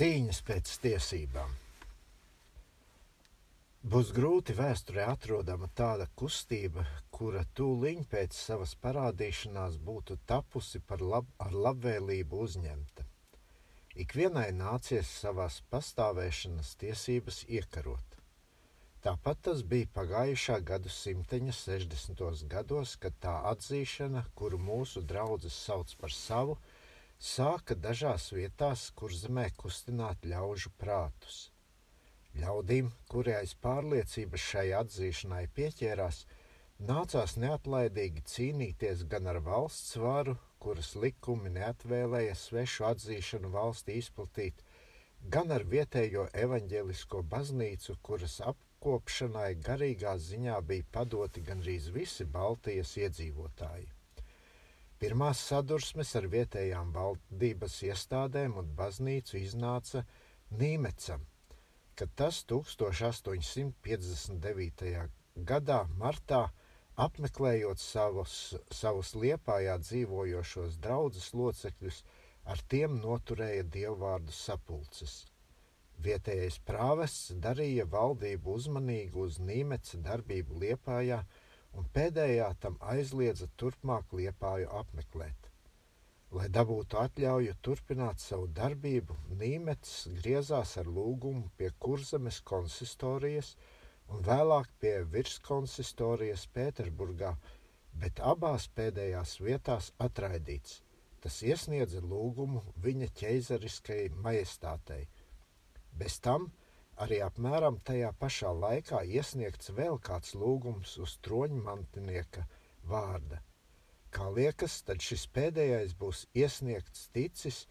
[0.00, 1.50] Cīņas pēc tiesībām.
[3.94, 11.52] Būs grūti vēsturē atrodama tāda kustība, kura tūliņ pēc savas parādīšanās būtu tapusi lab, ar
[11.66, 13.04] labvēlību uzņemta.
[14.06, 18.16] Ikvienai nācies savās pastāvēšanas tiesības iekarot.
[19.04, 22.48] Tāpat tas bija pagājušā gadsimteņa 60.
[22.48, 26.56] gados, kad tā atzīšana, kuru mūsu draugs sauc par savu,
[27.20, 31.38] sāka dažās vietās, kur zemē kustināt ļaužu prātus.
[32.40, 36.22] Ļaudīm, kuri aiz pārliecības šai atzīšanai pieķērās,
[36.92, 44.64] nācās neatlaidīgi cīnīties gan ar valsts varu, kuras likumi neatvēlēja svešu atzīšanu valstī izplatīt,
[45.36, 52.94] gan ar vietējo evaņģelisko baznīcu, kuras ap apkopšanai garīgā ziņā bija padoti gandrīz visi Baltijas
[52.96, 53.88] iedzīvotāji.
[55.00, 60.02] Pirmās sadursmes ar vietējām valdības iestādēm un baznīcu iznāca
[60.60, 61.22] Nīmecam,
[61.96, 64.90] kad tas 1859.
[65.52, 66.40] gadā martā
[67.06, 68.34] apmeklējot savus,
[68.82, 72.02] savus liepājā dzīvojošos draugus locekļus,
[72.44, 75.24] ar tiem noturēja dievvvārdu sapulces.
[76.04, 81.24] Vietējais prāvests darīja valdību uzmanīgu uz Nīmeca darbību Liepājā,
[81.78, 85.48] un pēdējā tam aizliedza turpmāk Liepāju apmeklēt.
[86.38, 93.54] Lai dabūtu atļauju turpināt savu darbību, Nīmets griezās ar lūgumu pie Kurzemes konsistorijas
[94.10, 97.32] un vēlāk pie virskonsistorijas Pēterburgā,
[98.02, 100.82] bet abās pēdējās vietās atraidīts.
[101.20, 105.02] Tas iesniedza lūgumu viņa ķeizariskajai majestātei–
[105.92, 106.50] Bez tam
[107.04, 112.44] arī apmēram tajā pašā laikā iesniegts vēl kāds lūgums uz troņmantinieka
[112.90, 113.38] vārda.
[114.16, 117.62] Kā liekas, tad šis pēdējais būs iesniegts ticis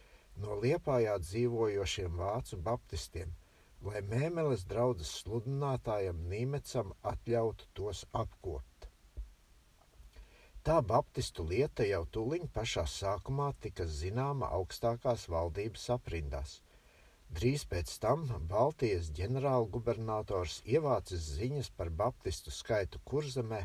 [0.44, 3.36] no liepājā dzīvojošiem vācu baptistiem,
[3.86, 8.88] lai mēmeles draudzes sludinātājam Nīmecam atļautu tos apkopt.
[10.64, 16.58] Tā baptistu lieta jau tuliņ pašā sākumā tika zināma augstākās valdības aprindās–
[17.38, 23.60] Drīz pēc tam Baltijas ģenerālgubernators ievācis ziņas par baptistu skaitu kurzemē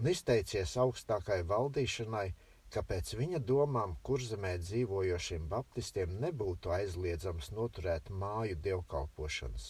[0.00, 2.28] un izteicies augstākai valdīšanai,
[2.72, 9.68] ka pēc viņa domām kurzemē dzīvojošiem baptistiem nebūtu aizliedzams noturēt māju dievkalpošanas.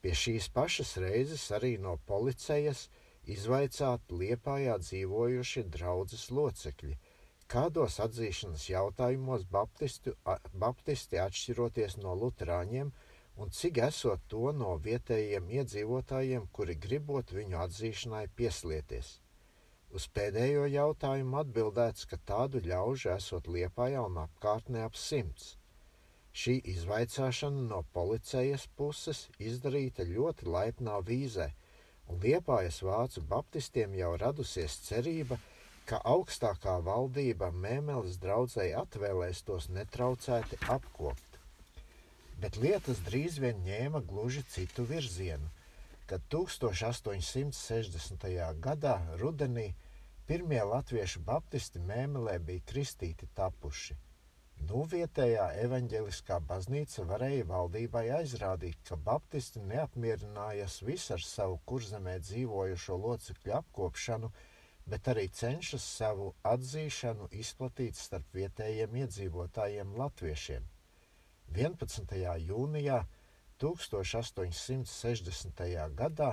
[0.00, 2.86] Pie šīs pašas reizes arī no policijas
[3.36, 6.98] izvaicāt liepājā dzīvojošie draudzes locekļi–
[7.52, 10.12] kādos atzīšanas jautājumos baptistu,
[10.64, 12.90] baptisti atšķiroties no luterāņiem
[13.42, 19.12] un cik esot to no vietējiem iedzīvotājiem, kuri gribot viņu atzīšanai pieslieties.
[19.88, 25.54] Uz pēdējo jautājumu atbildēts, ka tādu ļaužu esot Liepājā un apkārtnē ap simts.
[26.38, 31.48] Šī izvaicāšana no policijas puses izdarīta ļoti laipnā vīzē,
[32.08, 35.57] un Liepājas vācu baptistiem jau radusies cerība, ka
[35.88, 41.38] ka augstākā valdība Mēmeles draudzēji atvēlēs tos netraucēti apkopt.
[42.42, 45.48] Bet lietas drīz vien ņēma gluži citu virzienu,
[46.10, 48.26] kad 1860.
[48.66, 49.68] gadā rudenī
[50.28, 53.94] pirmie latviešu baptisti Mēmelē bija kristīti tapuši.
[54.68, 62.94] Nu, vietējā evaņģeliskā baznīca varēja valdībai aizrādīt, ka baptisti neapmierinājās visu ar savu kurzemē dzīvojušo
[63.04, 64.28] locekļu apkopšanu,
[64.88, 70.62] bet arī cenšas savu atzīšanu izplatīt starp vietējiem iedzīvotājiem latviešiem.
[71.56, 72.14] 11.
[72.48, 72.98] jūnijā
[73.64, 75.62] 1860.
[76.00, 76.30] gadā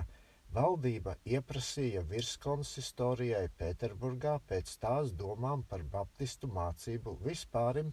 [0.55, 7.89] valdība ieprasīja virskonsistorijai Pēterburgā pēc tās domām par baptistu mācību vispārim,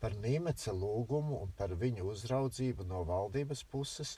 [0.00, 4.10] par Nīmeca lūgumu un par viņu uzraudzību no valdības puses,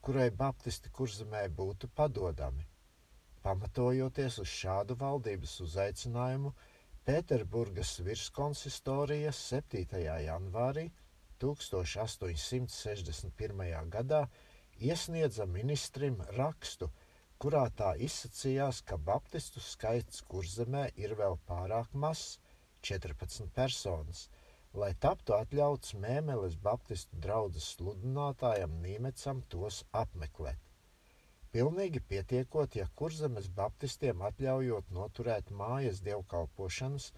[0.00, 2.64] kurai baptisti kurzemē būtu padodami.
[3.40, 6.50] Pamatojoties uz šādu valdības uzaicinājumu,
[7.08, 10.02] Pēterburgas virskonsistorijas 7.
[10.24, 10.82] janvārī
[11.44, 13.62] 1861.
[13.94, 14.18] gadā
[14.90, 16.90] iesniedza ministrim rakstu,
[17.40, 22.28] kurā tā izsacījās, ka baptistu skaits kurzemē ir vēl pārāk mazs-
[22.90, 24.20] 14 personas,
[24.74, 30.69] lai taptu atļauts Mēmeles baptistu draudzes sludinātājam Nīmecam tos apmeklēt.
[31.54, 37.08] Pilnīgi pietiekot, ja kurzemes baptistiem atļaujot noturēt mājas dievkalpošanas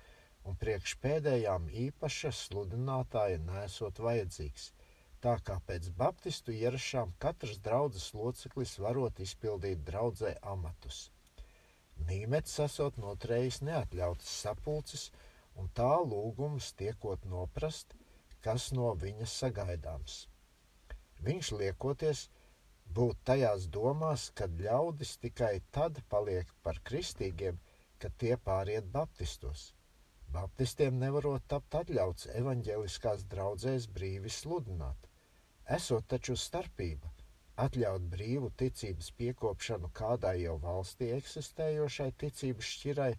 [0.49, 4.71] un priekš pēdējām īpaša sludinātāja nesot vajadzīgs,
[5.27, 11.05] tā kā pēc baptistu ierašām katrs draudzes loceklis varot izpildīt draudzē amatus.
[12.09, 15.11] Nīmets esot noturējis neatļautas sapulces,
[15.61, 17.93] un tā lūgums tiekot noprast,
[18.41, 20.23] kas no viņa sagaidāms.
[21.27, 22.31] viņš liekoties
[22.99, 27.61] būt tajās domās, kad ļaudis tikai tad paliek par kristīgiem,
[27.99, 29.71] kad tie pāriet baptistos.
[30.33, 35.11] Baptistiem nevarot tapt atļauts evaņģeliskās draudzēs brīvi sludināt.
[35.77, 37.13] Esot taču starpība
[37.65, 43.13] atļaut brīvu ticības piekopšanu kādai jau valstī eksistējošai ticības šķirai,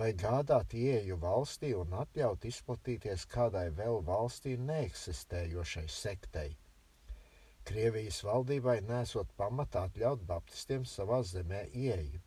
[0.00, 6.52] vai gādāt ieeju valstī un atļaut izplatīties kādai vēl valstī neeksistējošai sektei.
[7.70, 12.20] Krievijas valdībai nesot pamata atļaut baptistiem savā zemē ieeju.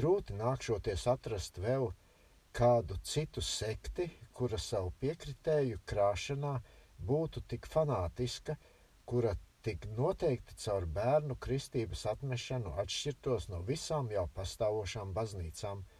[0.00, 1.88] Grūti nākšoties atrast vēl
[2.60, 6.56] kādu citu sekti, kura savu piekritēju krāšanā
[7.12, 8.58] būtu tik fanātiska,
[9.04, 9.32] kura
[9.64, 15.82] tik noteikti caur bērnu kristības atmešanu atšķirtos no visām jau pastāvošām baznīcām–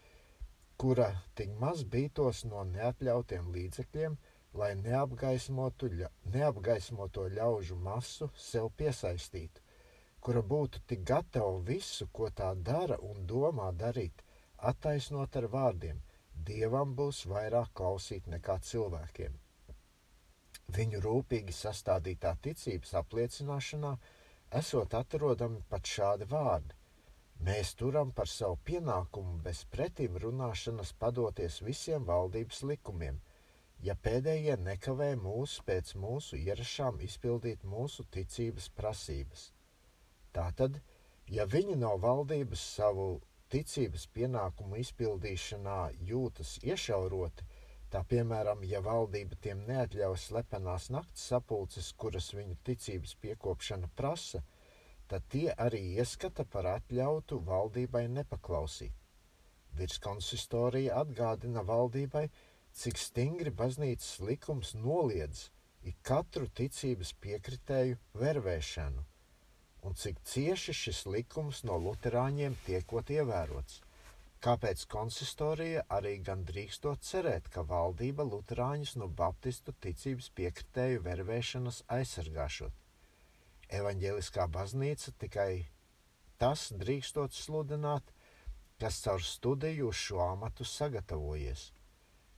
[0.80, 4.14] kura tik maz bītos no neatļautiem līdzekļiem,
[4.58, 5.91] lai neapgaismotu,
[6.35, 9.62] neapgaismoto ļaužu masu sev piesaistītu,
[10.20, 14.25] kura būtu tik gatava visu, ko tā dara un domā darīt,
[14.73, 16.00] attaisnot ar vārdiem:
[16.49, 19.38] Dievam būs vairāk klausīt nekā cilvēkiem.
[20.76, 23.94] Viņu rūpīgi sastādītā ticības apliecināšanā
[24.61, 26.76] esot atrodami pat šādi vārdi:
[27.49, 33.20] Mēs turam par savu pienākumu bez pretim runāšanas padoties visiem valdības likumiem,
[33.86, 39.46] ja pēdējie nekavē mūs pēc mūsu ierašām izpildīt mūsu ticības prasības.
[40.36, 40.76] Tātad,
[41.26, 43.08] ja viņi no valdības savu
[43.50, 45.78] ticības pienākumu izpildīšanā
[46.10, 47.46] jūtas iešauroti,
[47.90, 54.44] tā piemēram, ja valdība tiem neatļauj slepenās nakts sapulces, kuras viņu ticības piekopšana prasa,
[55.10, 58.94] tad tie arī ieskata par atļautu valdībai nepaklausīt.
[59.78, 62.28] Virskonsistorija atgādina valdībai,
[62.76, 65.49] cik stingri baznīcas likums noliedz
[65.90, 69.05] ik katru ticības piekritēju vervēšanu,
[69.87, 73.81] un cik cieši šis likums no luterāņiem tiekot ievērots.
[74.40, 82.81] Kāpēc konsistorija arī gan drīkstot cerēt, ka valdība luterāņus no baptistu ticības piekritēju vervēšanas aizsargāšot?
[83.70, 85.66] evaņģēliskā baznīca tikai
[86.43, 88.14] tas drīkstot sludināt,
[88.81, 91.70] kas caur studiju uz šo amatu sagatavojies.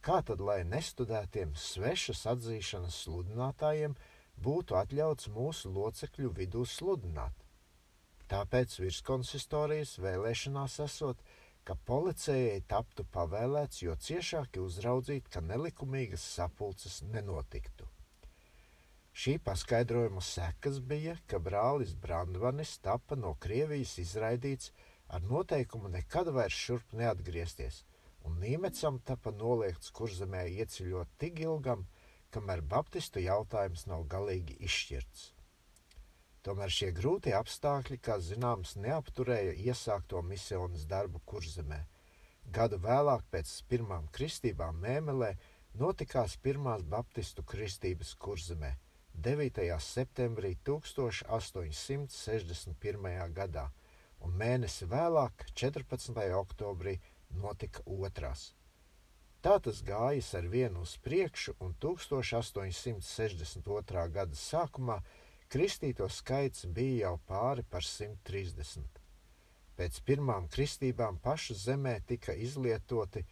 [0.02, 3.92] Kā tad, lai nestudētiem svešas atzīšanas sludinātājiem
[4.42, 7.36] būtu atļauts mūsu locekļu vidū sludināt?
[8.32, 11.22] Tāpēc virskonsistorijas vēlēšanās esot,
[11.62, 17.86] ka policijai taptu pavēlēts jo ciešāki uzraudzīt, ka nelikumīgas sapulces nenotiktu.
[19.12, 24.72] Šī paskaidrojuma sekas bija, ka brālis Brandvanis tapa no Krievijas izraidīts
[25.06, 27.84] ar noteikumu nekad vairs šurp neatgriezties,
[28.28, 31.86] un Nīmecam tapa noliegts kurzemē ieceļot tik ilgam,
[32.34, 35.30] kamēr baptistu jautājums nav galīgi izšķirts.
[36.42, 41.84] Tomēr šie grūtie apstākļi, kā zināms, neapturēja iesākto misijas darbu kurzemē.
[42.56, 45.36] Gadu vēlāk, pēc pirmām kristībām Mēmelē,
[45.78, 48.78] notikās pirmās baptistu kristības kurzemē–
[49.14, 49.78] 9.
[49.78, 53.32] septembrī 1861.
[53.36, 53.70] gadā,
[54.24, 56.32] un mēnesi vēlāk, 14.
[56.38, 57.00] oktobrī,
[57.38, 58.54] notika otrās.
[59.42, 64.08] Tā tas gājis ar vienu uz priekšu, un 1862.
[64.16, 64.98] gada sākumā
[65.50, 69.00] kristīto skaits bija jau pāri par 130.
[69.76, 73.24] Pēc pirmām kristībām pašu zemē tika izlietoti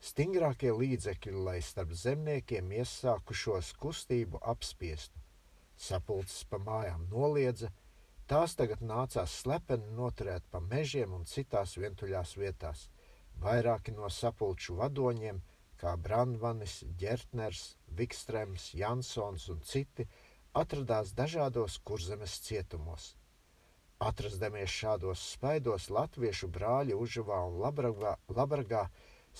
[0.00, 5.26] stingrākie līdzekļi, lai starp zemniekiem iesākušos kustību apspiestu
[5.76, 7.70] sapulces pa mājām noliedza,
[8.26, 12.88] tās tagad nācās slepeni noturēt pa mežiem un citās vientuļās vietās.
[13.42, 15.42] Vairāki no sapulču vadoņiem,
[15.80, 20.06] kā Brandvanis, Gertners, Vikstrēms, Jansons un citi,
[20.56, 23.14] atradās dažādos kurzemes cietumos.
[24.06, 28.82] Atrastamies šādos spaidos, latviešu brāļi Užavā un Labragā, Labragā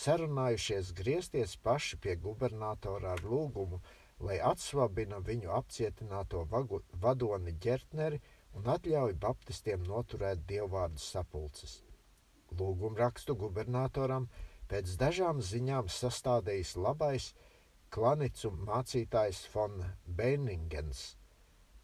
[0.05, 3.81] sarunājušies griezties paši pie gubernatora ar lūgumu,
[4.29, 8.21] lai atsvabina viņu apcietināto vagu, vadoni ģertneri
[8.57, 11.83] un atļauj baptistiem noturēt dievvvārdu sapulces.
[12.61, 14.29] Lūgumrakstu gubernatoram
[14.71, 17.29] pēc dažām ziņām sastādījis labais
[17.95, 21.03] klanicu mācītājs von Beiningens.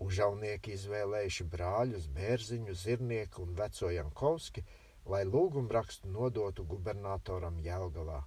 [0.02, 4.64] Užaunieki izvēlējuši brāļus Bērziņu, Zirnieku un Veco Jankovski,
[5.06, 8.18] lai lūgumrakstu nodotu gubernatoram Jelgavā.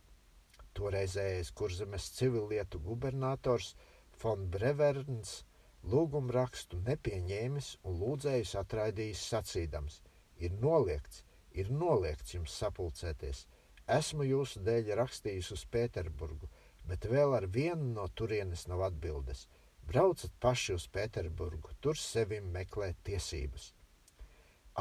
[0.75, 3.73] Toreizējais kurzemes civilietu gubernators
[4.21, 5.41] Fon Breverns
[5.91, 10.01] lūgumu rakstu nepieņēmis un lūdzējus atraidījis sacīdams:
[10.39, 11.24] Ir noliegts,
[11.61, 13.45] ir noliegts jums sapulcēties.
[13.97, 16.49] Esmu jūsu dēļ rakstījis uz Pēterburgu,
[16.89, 19.45] bet vēl ar vienu no turienes nav atbildes.
[19.85, 23.73] Braucat paši uz Pēterburgu, tur sevim meklēt tiesības.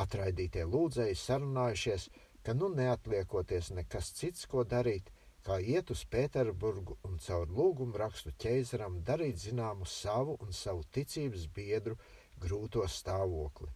[0.01, 2.09] Atraidītie lūdzēji sarunājušies,
[2.45, 5.13] ka nu neatliekoties nekas cits, ko darīt,
[5.45, 11.47] kā iet uz Pēterburgu un caur lūgumu rakstu ķeizaram darīt zināmu savu un savu ticības
[11.59, 11.99] biedru
[12.41, 13.69] grūto stāvokli.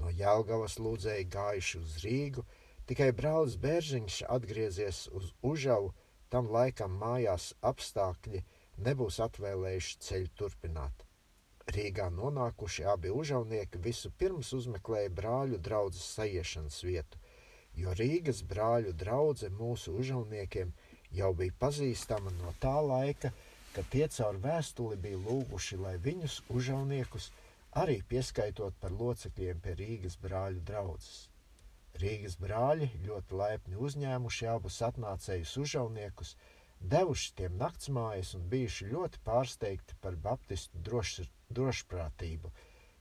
[0.00, 2.44] No Jālgavas lūdzēji gājuši uz Rīgu,
[2.86, 5.94] tikai brālis Bērziņš atgriezies uz Užavu,
[6.30, 8.44] tam laikam mājās apstākļi–
[8.84, 11.04] nebūs atvēlējuši ceļu turpināt.
[11.72, 17.18] Rīgā nonākuši abi užavnieki visu pirms uzmeklēja brāļu draudzes sajiešanas vietu,
[17.74, 20.70] jo Rīgas brāļu draudze mūsu užavniekiem
[21.16, 23.32] jau bija pazīstama no tā laika,
[23.74, 27.32] kad tie caur vēstuli bija lūguši, lai viņus užavniekus
[27.82, 31.26] arī pieskaitot par locekļiem pie Rīgas brāļu draudzes.
[32.00, 36.34] Rīgas brāļi ļoti laipni uzņēmuši abus atnācējus užavniekus,
[36.94, 41.12] devuši tiem naktsmājas un bijuši ļoti pārsteigti par baptistu droš,
[41.58, 42.52] drošprātību,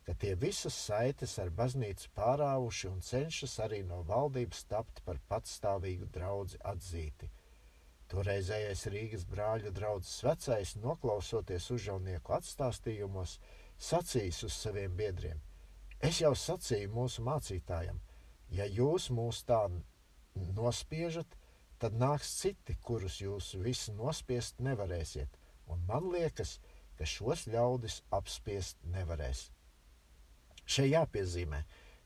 [0.08, 6.08] ka tie visas saites ar baznīcu pārāvuši un cenšas arī no valdības tapt par patstāvīgu
[6.18, 7.32] draudzi atzīti.
[8.12, 13.40] Toreizējais Rīgas brāļu draugs vecais, noklausoties užaunieku atstāstījumos,
[13.82, 15.42] sacījis uz saviem biedriem:
[16.00, 18.00] Es jau sacīju mūsu mācītājam,
[18.52, 19.64] ja jūs mūs tā
[20.36, 21.38] nospiežat,
[21.80, 25.40] tad nāks citi, kurus jūs visi nospiest nevarēsiet,
[25.72, 26.60] un man liekas,
[26.98, 29.50] ka šos ļaudis apspiest nevarēs.
[30.66, 31.64] Šeit jāpiezīmē,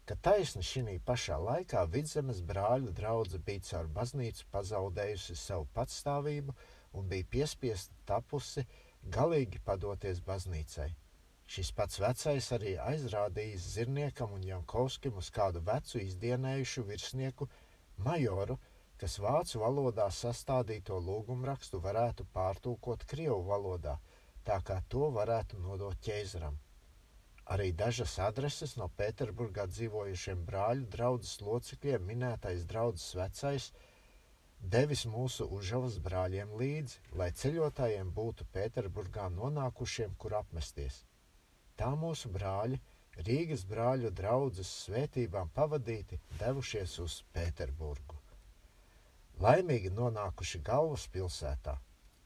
[0.10, 6.56] ka taisni šī pašā laikā vidzemes brāļu draudzene bija caur baznīcu pazaudējusi savu patstāvību
[6.98, 8.66] un bija piespiesta tapusi
[9.16, 10.90] galīgi padoties baznīcai.
[11.50, 17.48] Šis pats vecais arī aizrādījis Zirniekam un Jankovskim uz kādu vecu izdienējušu virsnieku
[18.08, 18.60] majoru,
[19.02, 23.96] kas vācu valodā sastādīto lūgumrakstu varētu pārtulkot krievu valodā,
[24.46, 26.60] tā kā to varētu nodot ķēzaram.
[27.56, 33.72] Arī dažas adreses no Pēterburgā dzīvojušiem brāļu draudzes locekļiem minētais draudzes vecais
[34.78, 41.08] devis mūsu užavas brāļiem līdzi, lai ceļotājiem būtu Pēterburgā nonākušiem, kur apmesties.
[41.80, 42.80] Tā mūsu brāļi,
[43.28, 48.18] Rīgas brāļu draudzes svētībām pavadīti, devušies uz Pēterburgu.
[49.40, 51.78] Laimīgi nonākuši galvaspilsētā,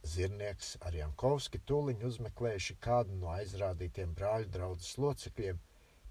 [0.04, 5.62] Zirnieks ar Jankovski tūliņ uzmeklējuši kādu no aizrādītiem brāļu draudzes locekļiem.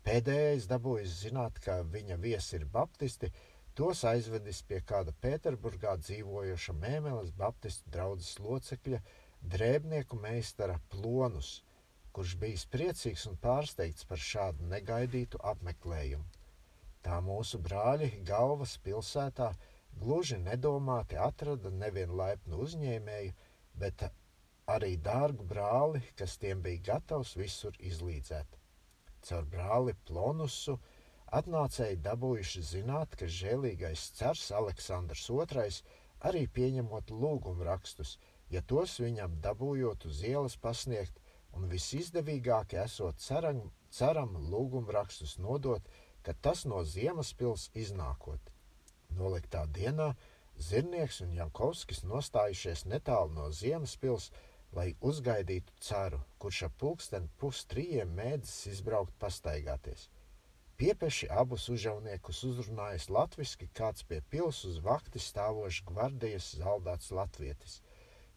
[0.07, 3.29] Pēdējais dabūjis zināt, ka viņa viesi ir baptisti,
[3.77, 9.03] tos aizvedis pie kāda Pēterburgā dzīvojoša mēmeles baptistu draudzes locekļa,
[9.57, 11.53] drēbnieku meistara Plonus,
[12.13, 16.25] kurš bijis priecīgs un pārsteigts par šādu negaidītu apmeklējumu.
[17.03, 19.53] Tā mūsu brāļi galvas pilsētā–
[20.01, 23.33] Gluži nedomāti atrada nevienu laipnu uzņēmēju,
[23.83, 24.05] bet
[24.75, 28.57] arī dārgu brāli, kas tiem bija gatavs visur izlīdzēt.
[29.29, 30.79] Caur brāli Plonusu
[31.41, 35.69] atnācēji dabūjuši zināt, ka žēlīgais cers Aleksandrs II
[36.31, 38.17] arī pieņemot lūgumu rakstus,
[38.51, 41.22] ja tos viņam dabūjot uz ielas pasniegt,
[41.57, 45.83] un visizdevīgāk esot ceram, ceram lūgumu rakstus nodot,
[46.23, 48.53] ka tas no Ziemaspils iznākot.
[49.19, 50.13] Noliktā dienā
[50.69, 54.31] Zirnieks un Jankovskis nostājušies netālu no Ziemaspils,
[54.77, 60.09] lai uzgaidītu ceru, kurš ap pulksteni pustrījiem mēdzis izbraukt pastaigāties.
[60.81, 67.81] Piepeši abus užauniekus uzrunājis latviski kāds pie pils uz vakti stāvošs gvardijas zaldāts latvietis,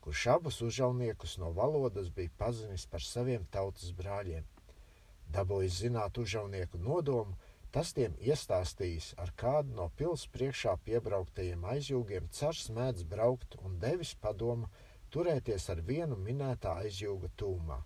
[0.06, 4.46] kurš abus užauniekus no valodas bija pazinis par saviem tautas brāļiem.
[5.34, 7.34] Dabūjis zināt užaunieku nodomu,
[7.76, 14.14] Tas tiem iestāstījis, ar kādu no pilsētas priekšā piebrauktajiem aizjūgiem cars mēdz braukt un devis
[14.26, 14.70] padomu
[15.12, 17.82] turēties ar vienu minētā aizjūga tūmā.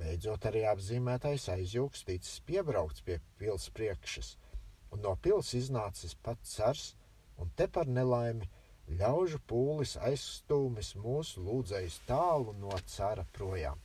[0.00, 4.30] Beidzot, arī apzīmētais aizjūgs ticis piebraukts pie pilsētas priekšas,
[4.96, 6.86] un no pilsētas iznācis pats cars,
[7.36, 8.48] un te par nelaimi
[8.88, 13.80] ļaužu pūlis aizstūmis mūsu lūdzējus tālu no cara projām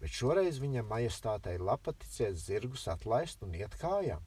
[0.00, 4.22] bet šoreiz viņa majestātei lapaticies zirgus atlaist un iet kājām.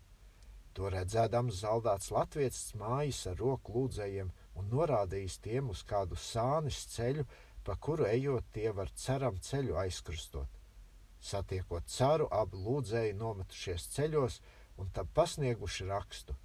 [0.75, 7.25] To redzēdams zaldāts latviecis mājas ar roku lūdzējiem un norādījis tiem uz kādu sānis ceļu,
[7.63, 10.59] pa kuru ejot tie var ceram ceļu aizkrustot.
[11.21, 14.39] Satiekot caru, abi lūdzēji nometušies ceļos
[14.81, 16.35] un tam pasnieguši rakstu.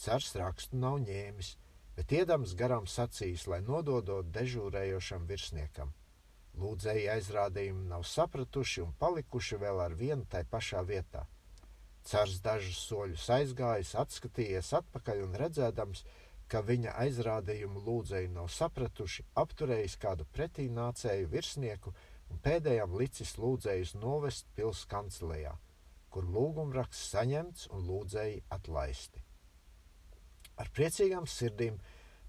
[0.00, 1.52] Cars rakstu nav ņēmis,
[2.00, 5.90] bet iedams garām sacījis, lai nododot dežūrējošam virsniekam.
[6.56, 11.26] Lūdzēji aizrādījumi nav sapratuši un palikuši vēl ar vienu tai pašā vietā.
[12.08, 16.02] Cars dažus soļus aizgājis, atskatījies atpakaļ un redzēdams,
[16.48, 21.92] ka viņa aizrādījumu lūdzēji nav sapratuši, apturējis kādu pretī nācēju virsnieku
[22.32, 25.52] un pēdējām licis lūdzējus novest pils kancelējā,
[26.08, 29.29] kur lūgumraksts saņemts un lūdzēji atlaisti.
[30.60, 31.76] Ar priecīgām sirdīm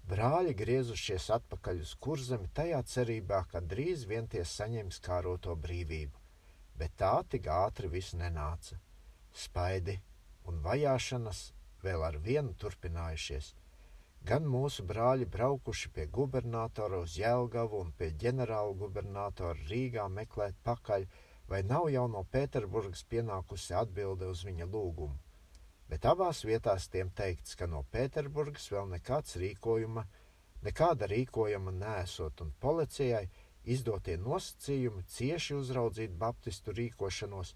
[0.08, 6.22] brāļi griezušies atpakaļ uz kurzemi tajā cerībā, ka drīz vien tie saņems kāroto brīvību,
[6.80, 8.78] bet tā tik ātri viss nenāca.
[9.44, 9.98] Spaidi
[10.48, 11.42] un vajāšanas
[11.84, 13.52] vēl ar vienu turpinājušies.
[14.30, 21.06] Gan mūsu brāļi braukuši pie gubernatora uz Jēlgavu un pie ģenerāla gubernatora Rīgā meklēt pakaļ,
[21.50, 25.18] vai nav jau no Pēterburgas pienākusi atbilde uz viņa lūgumu.
[25.90, 30.04] Bet abās vietās tiem teikts, ka no Pēterburgas vēl nekāds rīkojuma,
[30.66, 33.26] nekāda rīkojuma nesot, un policijai
[33.64, 37.52] izdotie nosacījumi cieši uzraudzīt baptistu rīkošanos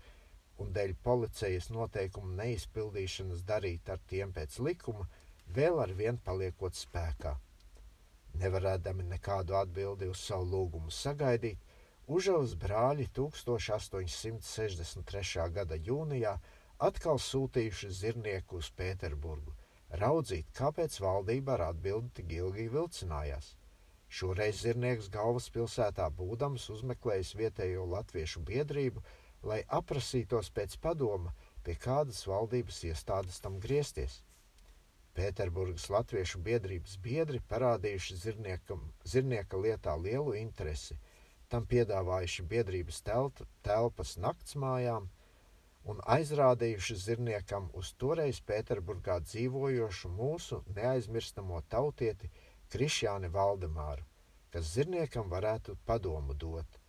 [0.63, 5.09] un dēļ policijas noteikumu neizpildīšanas darīt ar tiem pēc likuma,
[5.57, 7.33] vēl ar vien paliekot spēkā.
[8.41, 11.61] Nevarēdami nekādu atbildi uz savu lūgumu sagaidīt,
[12.07, 15.47] Užavas brāļi 1863.
[15.55, 16.35] gada jūnijā
[16.79, 19.55] atkal sūtījuši zirnieku uz Pēterburgu,
[20.01, 23.55] raudzīt, kāpēc valdība ar atbildi tik ilgi vilcinājās.
[24.09, 29.03] Šoreiz zirnieks galvaspilsētā būdams uzmeklējis vietējo latviešu biedrību,
[29.43, 31.33] lai aprasītos pēc padoma,
[31.65, 34.21] pie kādas valdības iestādes tam griezties.
[35.17, 38.19] Pēterburgas latviešu biedrības biedri parādījuši
[39.09, 40.99] zirnieka lietā lielu interesi,
[41.49, 45.09] tam piedāvājuši biedrības telta, telpas naktsmājām
[45.93, 52.31] un aizrādījuši zirniekam uz toreiz Pēterburgā dzīvojošu mūsu neaizmirstamo tautieti
[52.75, 54.03] Krišjāni Valdemāru,
[54.51, 56.81] kas zirniekam varētu padomu dot.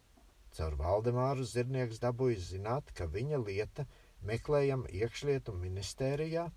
[0.58, 3.86] Caur Valdemāru Zirnieks dabūjis zināt, ka viņa lieta
[4.26, 6.48] meklējama iekšlietu ministērijā,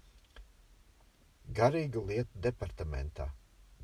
[1.60, 3.28] garīgu lietu departamentā.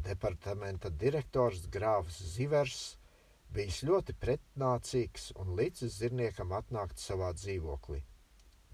[0.08, 2.80] Departamenta direktors Grāfs Zivers
[3.52, 8.04] bijis ļoti pretnācīgs un licis Zirniekam atnākt savā dzīvoklī.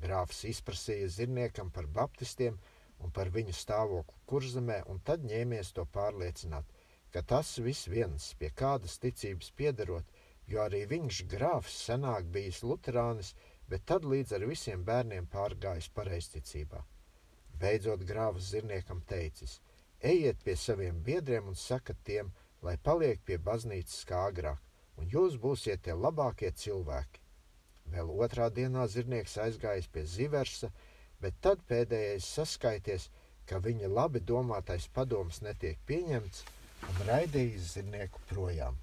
[0.02, 2.59] Grāfs izprasīja Zirniekam par baptistiem
[3.03, 6.66] un par viņu stāvokli kurzemē, un tad ņēmies to pārliecināt,
[7.14, 10.07] ka tas viss viens pie kādas ticības piederot,
[10.50, 13.35] jo arī viņš grāfs senāk bijis luterānis,
[13.68, 16.83] bet tad līdz ar visiem bērniem pārgājis pareizticībā.
[17.62, 19.61] Beidzot grāvs zirniekam teicis:
[20.12, 24.59] Ejiet pie saviem biedriem un sakat tiem, lai paliek pie baznīcas kā agrāk,
[24.98, 27.21] un jūs būsiet tie labākie cilvēki.
[27.92, 30.70] Vēl otrā dienā zirnieks aizgājis pie Ziversa,
[31.20, 33.09] bet tad pēdējais saskaities,
[33.46, 36.44] ka viņa labi domātais padoms netiek pieņemts
[36.88, 38.78] un raidījis zirnieku projām.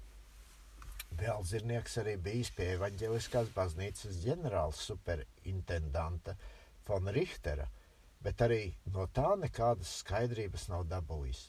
[1.20, 6.36] Vēl zirnieks arī bijis pie evaņģeliskās baznīcas ģenerāla superintendanta
[6.86, 7.66] Fona Richtera,
[8.22, 8.62] bet arī
[8.94, 11.48] no tā nekādas skaidrības nav dabūjis.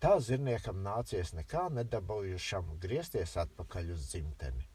[0.00, 4.69] Tā zirniekam nācies nekā nedabūjušam griezties atpakaļ uz dzimteni.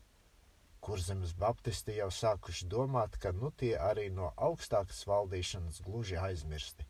[0.86, 6.84] Kurzemes baptisti jau sākuši domāt, ka nu tie arī no augstākas valdīšanas gluži aizmirsti,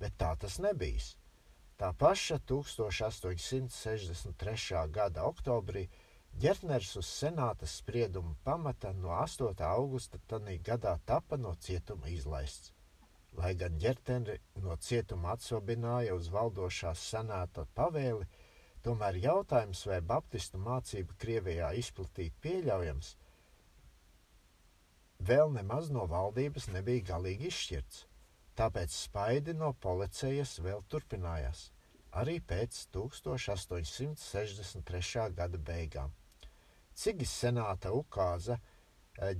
[0.00, 1.06] bet tā tas nebijis.
[1.78, 4.90] Tā paša 1863.
[4.98, 5.84] gada oktobrī
[6.36, 9.56] Ģertners uz senāta spriedumu pamata no 8.
[9.64, 12.74] augusta tanī gadā tapa no cietuma izlaists.
[13.38, 18.28] Lai gan ģerteni no cietuma atsobināja uz valdošās senāta pavēli,
[18.84, 23.14] tomēr jautājums, vai baptistu mācību Krievijā izplatīt pieļaujams,
[25.26, 27.98] vēl nemaz no valdības nebija galīgi izšķirts.
[28.56, 31.60] Tāpēc spaidi no policijas vēl turpinājās,
[32.20, 35.26] arī pēc 1863.
[35.40, 36.10] gada beigām.
[36.96, 38.62] Cik senāta ukāza eh,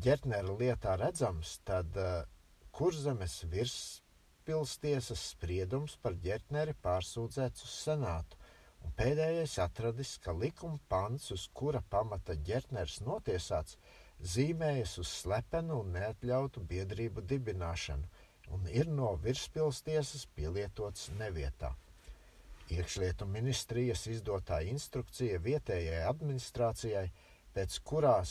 [0.07, 2.29] ģertnera lietā redzams, tad eh,
[2.77, 8.37] kurzemes virspilstiesas spriedums par ģertneri pārsūdzēts uz senātu,
[8.85, 13.73] un pēdējais atradis, ka likuma pants, uz kura pamata ģertners notiesāts,
[14.21, 18.07] zīmējas uz slepenu un neatļautu biedrību dibināšanu
[18.55, 21.75] un ir no virspilstiesas pielietots nevietā.
[22.71, 27.11] Iekšlietu ministrijas izdotā instrukcija vietējai administrācijai
[27.55, 28.31] pēc kurās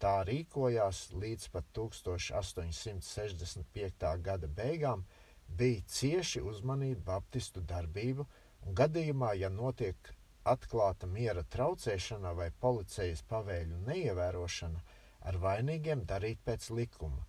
[0.00, 4.20] tā rīkojās līdz pat 1865.
[4.24, 5.04] gada beigām,
[5.48, 8.26] bija cieši uzmanīt baptistu darbību,
[8.64, 9.96] un gadījumā, ja notiek
[10.44, 14.80] atklāta miera traucēšana vai policijas pavēļu neievērošana,
[15.24, 17.26] ar vainīgiem darīt pēc likuma.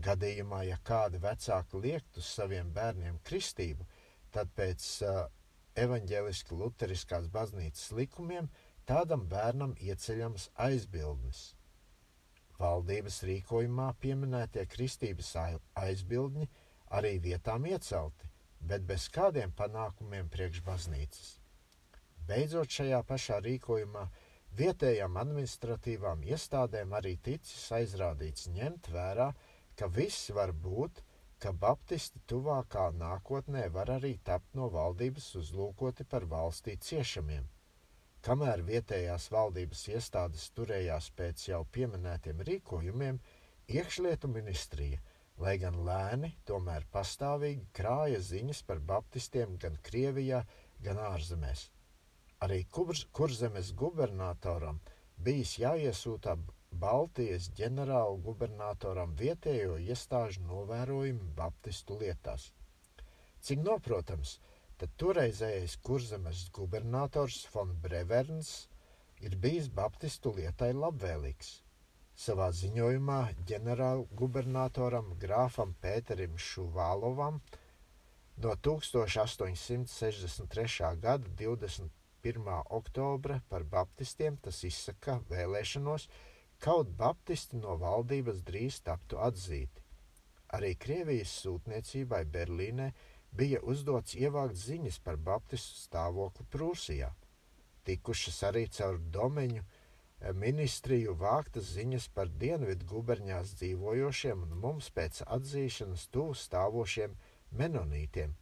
[0.00, 3.84] Gadījumā, ja kādi vecāki liekt uz saviem bērniem kristību,
[4.32, 5.22] tad pēc uh,
[5.76, 8.50] evaņģēliski luteriskās baznīcas likumiem–
[8.90, 11.40] tādam bērnam ieceļams aizbildnis.
[12.60, 15.30] Valdības rīkojumā pieminētie kristības
[15.84, 16.48] aizbildņi
[16.98, 18.28] arī vietām iecelti,
[18.72, 21.30] bet bez kādiem panākumiem priekš baznīcas.
[22.28, 24.04] Beidzot šajā pašā rīkojumā
[24.58, 29.30] vietējām administratīvām iestādēm arī ticis aizrādīts ņemt vērā,
[29.76, 31.02] ka viss var būt,
[31.40, 37.46] ka baptisti tuvākā nākotnē var arī tapt no valdības uzlūkoti par valstī ciešamiem.
[38.26, 43.20] Kamēr vietējās valdības iestādes turējās pēc jau pieminētiem rīkojumiem,
[43.78, 45.00] iekšlietu ministrija,
[45.40, 50.42] lai gan lēni, tomēr pastāvīgi krāja ziņas par baptistiem gan Krievijā,
[50.84, 51.70] gan ārzemēs.
[52.44, 54.76] Arī kurzemes gubernatoram
[55.24, 56.32] bijis jāiesūta
[56.84, 62.42] Baltijas ģenerāla gubernatoram vietējo iestāžu novērojumi baptistu lietās.
[63.44, 64.30] Cik noprotams,
[64.80, 68.50] tad toreizējais kurzemes gubernators von Breverns
[69.20, 71.48] ir bijis baptistu lietai labvēlīgs.
[72.24, 73.20] Savā ziņojumā
[73.52, 77.36] ģenerālgubernatoram grāfam Pēterim Šuvālovam
[78.44, 80.92] no 1863.
[81.06, 81.99] gada 20.
[82.22, 82.50] 1.
[82.80, 86.08] oktobra par baptistiem tas izsaka vēlēšanos,
[86.60, 89.84] kaut baptisti no valdības drīz taptu atzīti.
[90.56, 92.90] Arī Krievijas sūtniecībai Berlīnē
[93.32, 97.10] bija uzdots ievākt ziņas par baptistu stāvokli Prūsijā.
[97.86, 105.22] Tikušas arī caur domeņu eh, ministriju vāktas ziņas par dienvidu guberņās dzīvojošiem un mums pēc
[105.38, 107.16] atzīšanas tuvu stāvošiem
[107.62, 108.34] menonītiem.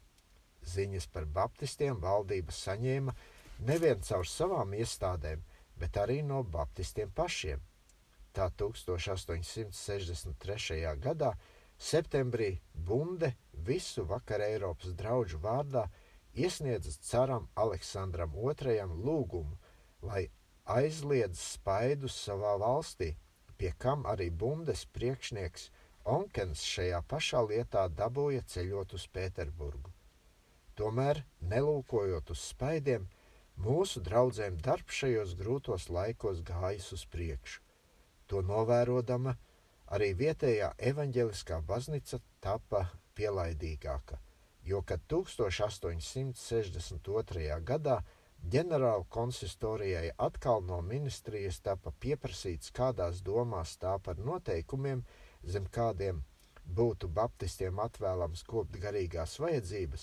[0.68, 3.14] Ziņas par baptistiem valdība saņēma
[3.58, 5.42] nevien caur savām iestādēm,
[5.78, 7.60] bet arī no baptistiem pašiem.
[8.32, 10.96] Tā 1863.
[11.02, 11.32] gadā
[11.78, 15.88] septembrī Bunde visu vakar Eiropas draugu vārdā
[16.34, 19.56] iesniedza caram Aleksandram II lūgumu,
[20.02, 20.30] lai
[20.66, 23.16] aizliedz spaidus savā valstī,
[23.58, 25.70] pie kam arī Bundes priekšnieks
[26.08, 29.90] Onkens šajā pašā lietā dabūja ceļot uz Pēterburgu.
[30.78, 33.08] Tomēr, nelūkojot uz spaidiem,
[33.58, 37.58] Mūsu draugiem darbs šajos grūtos laikos gājis uz priekšu.
[38.30, 39.34] To novērodama
[39.96, 42.80] arī vietējā evaņģeliskā baznīca tapa
[43.18, 44.16] pielaidīgāka,
[44.62, 47.58] jo kad 1862.
[47.70, 47.96] gadā
[48.52, 55.02] ģenerāla konsistorijai atkal no ministrijas tapa pieprasīts, kādās domās tā par noteikumiem,
[55.42, 56.22] zem kādiem
[56.78, 60.02] būtu baptistiem atvēlams kopt garīgās vajadzības,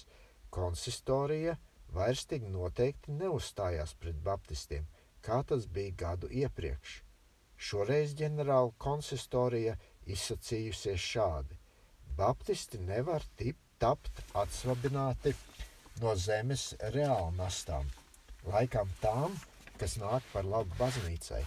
[0.60, 1.56] konsistorija–
[1.94, 4.88] vairs tik noteikti neuzstājās pret baptistiem,
[5.22, 7.02] kā tas bija gadu iepriekš.
[7.58, 11.58] Šoreiz ģenerāla konsistorija izsacījusies šādi:
[12.18, 15.34] Baptisti nevar tip, tapt atsvabināti
[16.02, 17.88] no zemes reāli nastām,
[18.48, 19.36] laikam tām,
[19.80, 21.42] kas nāk par labu baznīcai.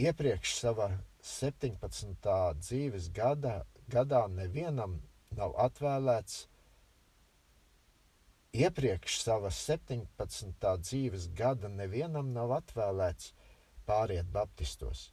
[0.00, 0.90] Iepriekš savā
[1.24, 2.28] 17.
[2.60, 3.60] dzīves gada,
[3.92, 4.98] gadā nevienam
[5.36, 6.46] nav atvēlēts
[8.60, 10.66] Iepriekš savas 17.
[10.84, 13.30] dzīves gada nevienam nav atvēlēts
[13.88, 15.04] pāriet baptistos.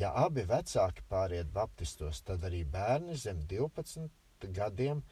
[0.00, 5.04] Ja abi vecāki pāriet baptistos, tad arī bērni zem 12 gadiem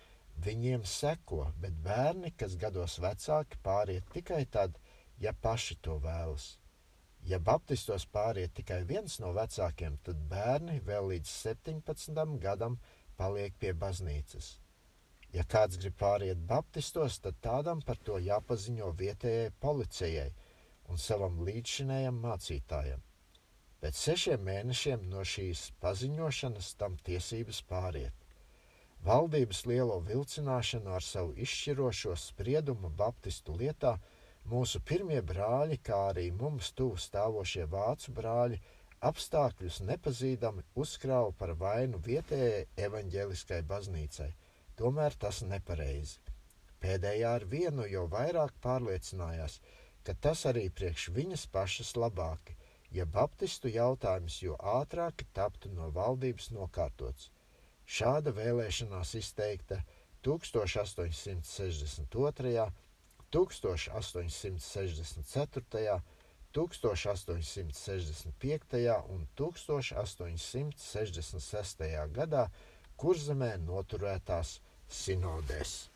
[0.49, 4.83] viņiem seko, bet bērni, kas gados vecāki, pāriet tikai tad,
[5.23, 6.57] ja paši to vēlas.
[7.31, 12.81] Ja baptistos pāriet tikai viens no vecākiem, tad bērni vēl līdz 17 gadam
[13.17, 14.57] paliek pie baznīcas.
[15.37, 20.31] Ja kāds grib pāriet baptistos, tad tādam par to jāpaziņo vietējai policijai
[20.89, 23.03] un savam līdzšinējam mācītājam.
[23.83, 28.15] Pēc sešiem mēnešiem no šīs paziņošanas tam tiesības pāriet.
[29.05, 33.93] Valdības lielo vilcināšanu ar savu izšķirošo spriedumu Baptistu lietā
[34.55, 38.63] mūsu pirmie brāļi, kā arī mums tuvu stāvošie vācu brāļi,
[39.11, 44.33] apstākļus nepazīdami uzkrāva par vainu vietējai evaņģēliskai baznīcai–
[44.77, 46.17] Tomēr tas nepareizi.
[46.85, 49.55] Pēdējā ar vienu jau vairāk pārliecinājās,
[50.05, 52.53] ka tas arī priekš viņas pašas labāki,
[52.93, 57.23] ja baptistu jautājums jo ātrāk taptu no valdības nokārtots.
[57.87, 59.77] Šāda vēlēšanās izteikta
[60.27, 62.67] 1862.,
[63.33, 66.03] 1864.,
[66.57, 69.01] 1865.
[69.17, 71.83] un 1866.
[72.21, 72.45] gadā
[72.97, 74.51] Kurzemē noturētās
[74.89, 75.96] 死のです。